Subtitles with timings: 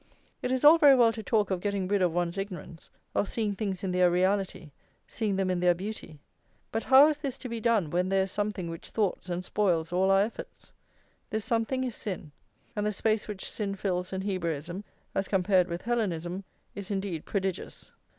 [0.41, 3.53] It is all very well to talk of getting rid of one's ignorance, of seeing
[3.53, 4.71] things in their reality,
[5.07, 6.17] seeing them in their beauty;
[6.71, 9.93] but how is this to be done when there is something which thwarts and spoils
[9.93, 10.73] all our efforts?
[11.29, 12.31] This something is sin;
[12.75, 14.83] and the space which sin fills in Hebraism,
[15.13, 17.91] as compared with Hellenism, is indeed prodigious.